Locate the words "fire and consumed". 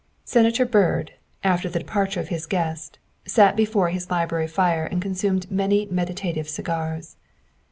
4.47-5.51